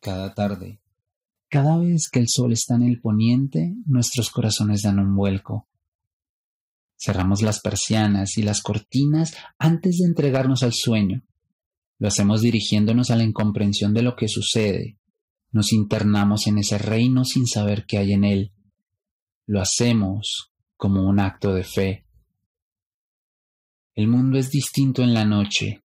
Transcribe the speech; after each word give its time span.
Cada 0.00 0.34
tarde, 0.34 0.80
cada 1.48 1.78
vez 1.78 2.10
que 2.10 2.20
el 2.20 2.28
sol 2.28 2.52
está 2.52 2.74
en 2.74 2.82
el 2.82 3.00
poniente, 3.00 3.74
nuestros 3.86 4.30
corazones 4.30 4.82
dan 4.82 4.98
un 4.98 5.16
vuelco. 5.16 5.66
Cerramos 6.96 7.42
las 7.42 7.60
persianas 7.60 8.36
y 8.36 8.42
las 8.42 8.60
cortinas 8.60 9.34
antes 9.58 9.98
de 9.98 10.06
entregarnos 10.06 10.62
al 10.62 10.72
sueño. 10.72 11.24
Lo 11.98 12.08
hacemos 12.08 12.42
dirigiéndonos 12.42 13.10
a 13.10 13.16
la 13.16 13.24
incomprensión 13.24 13.94
de 13.94 14.02
lo 14.02 14.14
que 14.14 14.28
sucede. 14.28 14.98
Nos 15.50 15.72
internamos 15.72 16.46
en 16.46 16.58
ese 16.58 16.76
reino 16.76 17.24
sin 17.24 17.46
saber 17.46 17.86
qué 17.86 17.98
hay 17.98 18.12
en 18.12 18.24
él. 18.24 18.52
Lo 19.46 19.60
hacemos 19.60 20.52
como 20.76 21.08
un 21.08 21.18
acto 21.18 21.54
de 21.54 21.64
fe. 21.64 22.06
El 23.94 24.06
mundo 24.06 24.38
es 24.38 24.50
distinto 24.50 25.02
en 25.02 25.14
la 25.14 25.24
noche, 25.24 25.82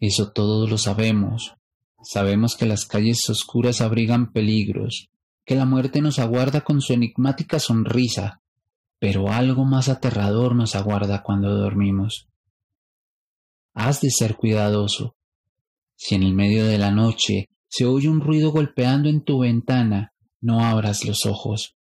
eso 0.00 0.32
todos 0.32 0.70
lo 0.70 0.78
sabemos. 0.78 1.54
Sabemos 2.02 2.56
que 2.56 2.66
las 2.66 2.86
calles 2.86 3.28
oscuras 3.28 3.80
abrigan 3.80 4.32
peligros, 4.32 5.10
que 5.44 5.54
la 5.54 5.66
muerte 5.66 6.00
nos 6.00 6.18
aguarda 6.18 6.62
con 6.62 6.80
su 6.80 6.92
enigmática 6.92 7.58
sonrisa, 7.58 8.42
pero 8.98 9.30
algo 9.30 9.64
más 9.64 9.88
aterrador 9.88 10.54
nos 10.54 10.74
aguarda 10.74 11.22
cuando 11.22 11.54
dormimos. 11.54 12.28
Has 13.74 14.00
de 14.00 14.10
ser 14.10 14.36
cuidadoso. 14.36 15.16
Si 15.96 16.14
en 16.14 16.22
el 16.22 16.34
medio 16.34 16.66
de 16.66 16.78
la 16.78 16.90
noche 16.90 17.48
se 17.68 17.86
oye 17.86 18.08
un 18.08 18.20
ruido 18.20 18.50
golpeando 18.50 19.08
en 19.08 19.22
tu 19.22 19.40
ventana, 19.40 20.12
no 20.40 20.64
abras 20.64 21.04
los 21.04 21.26
ojos. 21.26 21.76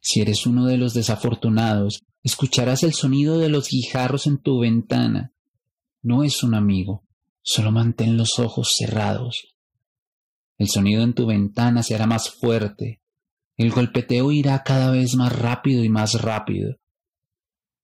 Si 0.00 0.20
eres 0.20 0.46
uno 0.46 0.66
de 0.66 0.78
los 0.78 0.94
desafortunados, 0.94 2.02
escucharás 2.22 2.82
el 2.82 2.94
sonido 2.94 3.38
de 3.38 3.48
los 3.48 3.68
guijarros 3.68 4.26
en 4.26 4.38
tu 4.38 4.60
ventana 4.60 5.34
no 6.04 6.22
es 6.22 6.42
un 6.42 6.54
amigo, 6.54 7.02
solo 7.44 7.70
mantén 7.70 8.16
los 8.16 8.40
ojos 8.40 8.72
cerrados. 8.76 9.54
El 10.58 10.68
sonido 10.68 11.02
en 11.02 11.14
tu 11.14 11.26
ventana 11.26 11.82
se 11.82 11.94
hará 11.94 12.06
más 12.06 12.30
fuerte, 12.30 13.02
el 13.56 13.70
golpeteo 13.70 14.32
irá 14.32 14.64
cada 14.64 14.90
vez 14.90 15.14
más 15.14 15.36
rápido 15.36 15.84
y 15.84 15.88
más 15.88 16.20
rápido. 16.20 16.76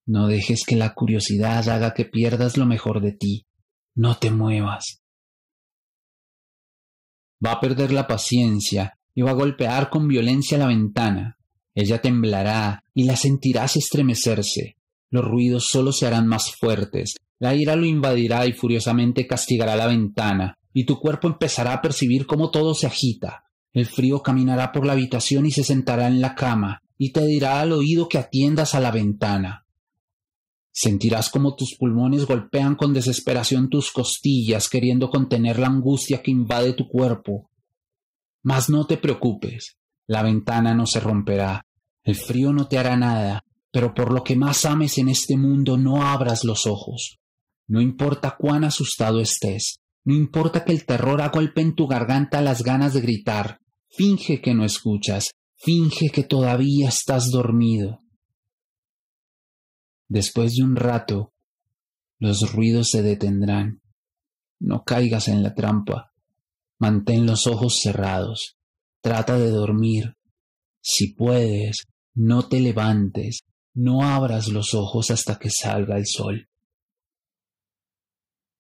No 0.05 0.27
dejes 0.27 0.65
que 0.67 0.75
la 0.75 0.95
curiosidad 0.95 1.69
haga 1.69 1.95
que 1.95 2.05
pierdas 2.05 2.57
lo 2.57 2.67
mejor 2.67 3.01
de 3.01 3.13
ti. 3.13 3.47
No 3.95 4.17
te 4.17 4.31
muevas. 4.31 5.03
Va 7.45 7.53
a 7.53 7.61
perder 7.61 7.93
la 7.93 8.09
paciencia 8.09 8.99
y 9.15 9.23
va 9.23 9.31
a 9.31 9.35
golpear 9.35 9.91
con 9.91 10.09
violencia 10.09 10.59
la 10.59 10.67
ventana. 10.67 11.39
Ella 11.75 12.03
temblará 12.03 12.85
y 12.93 13.05
la 13.05 13.15
sentirás 13.15 13.77
estremecerse. 13.77 14.77
Los 15.11 15.25
ruidos 15.25 15.69
solo 15.69 15.93
se 15.93 16.07
harán 16.07 16.27
más 16.27 16.55
fuertes, 16.55 17.17
la 17.41 17.55
ira 17.55 17.75
lo 17.75 17.87
invadirá 17.87 18.47
y 18.47 18.53
furiosamente 18.53 19.27
castigará 19.27 19.75
la 19.75 19.87
ventana, 19.87 20.59
y 20.73 20.85
tu 20.85 21.01
cuerpo 21.01 21.27
empezará 21.27 21.73
a 21.73 21.83
percibir 21.83 22.27
cómo 22.27 22.51
todo 22.51 22.75
se 22.75 22.87
agita. 22.87 23.45
El 23.73 23.87
frío 23.87 24.23
caminará 24.23 24.73
por 24.73 24.85
la 24.85 24.93
habitación 24.93 25.47
y 25.47 25.51
se 25.51 25.65
sentará 25.65 26.07
en 26.07 26.21
la 26.21 26.35
cama, 26.35 26.83
y 26.99 27.13
te 27.13 27.25
dirá 27.25 27.61
al 27.61 27.73
oído 27.73 28.09
que 28.09 28.19
atiendas 28.19 28.75
a 28.75 28.81
la 28.81 28.91
ventana. 28.91 29.67
Sentirás 30.71 31.31
como 31.31 31.57
tus 31.57 31.77
pulmones 31.77 32.27
golpean 32.27 32.77
con 32.77 32.93
desesperación 32.93 33.71
tus 33.71 33.91
costillas, 33.91 34.69
queriendo 34.69 35.11
contener 35.11 35.59
la 35.59 35.69
angustia 35.69 36.23
que 36.23 36.31
invade 36.31 36.75
tu 36.75 36.89
cuerpo. 36.89 37.51
Mas 38.43 38.69
no 38.69 38.87
te 38.87 38.97
preocupes, 38.97 39.79
la 40.07 40.23
ventana 40.23 40.75
no 40.75 40.87
se 40.87 41.01
romperá, 41.01 41.67
el 42.05 42.17
frío 42.17 42.53
no 42.53 42.69
te 42.69 42.79
hará 42.79 42.97
nada, 42.97 43.45
pero 43.73 43.95
por 43.95 44.13
lo 44.13 44.25
que 44.25 44.37
más 44.37 44.65
ames 44.65 44.99
en 44.99 45.09
este 45.09 45.37
mundo 45.37 45.77
no 45.77 46.03
abras 46.03 46.45
los 46.45 46.67
ojos. 46.67 47.19
No 47.69 47.81
importa 47.81 48.37
cuán 48.39 48.65
asustado 48.65 49.21
estés, 49.21 49.81
no 50.05 50.15
importa 50.15 50.65
que 50.65 50.73
el 50.73 50.87
terror 50.87 51.21
agolpe 51.21 51.61
en 51.61 51.75
tu 51.75 51.87
garganta 51.87 52.41
las 52.41 52.63
ganas 52.63 52.95
de 52.95 53.01
gritar, 53.01 53.61
finge 53.89 54.41
que 54.41 54.55
no 54.55 54.65
escuchas, 54.65 55.31
finge 55.57 56.11
que 56.11 56.25
todavía 56.25 56.89
estás 56.89 57.31
dormido. 57.31 58.01
Después 60.09 60.55
de 60.55 60.65
un 60.65 60.75
rato, 60.75 61.33
los 62.19 62.53
ruidos 62.53 62.91
se 62.91 63.03
detendrán. 63.03 63.83
No 64.59 64.83
caigas 64.83 65.29
en 65.29 65.43
la 65.43 65.55
trampa. 65.55 66.13
Mantén 66.79 67.27
los 67.27 67.47
ojos 67.47 67.79
cerrados. 67.81 68.57
Trata 69.01 69.39
de 69.39 69.51
dormir. 69.51 70.17
Si 70.83 71.15
puedes, 71.15 71.85
no 72.15 72.49
te 72.49 72.59
levantes, 72.59 73.41
no 73.75 74.03
abras 74.03 74.49
los 74.49 74.75
ojos 74.75 75.11
hasta 75.11 75.39
que 75.39 75.51
salga 75.51 75.97
el 75.97 76.07
sol. 76.07 76.49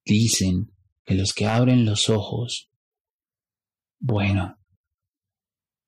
Dicen 0.05 0.73
que 1.05 1.15
los 1.15 1.33
que 1.33 1.47
abren 1.47 1.85
los 1.85 2.09
ojos, 2.09 2.71
bueno, 3.99 4.59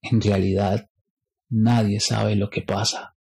en 0.03 0.21
realidad 0.21 0.91
nadie 1.49 2.01
sabe 2.01 2.37
lo 2.37 2.51
que 2.51 2.63
pasa. 2.63 3.12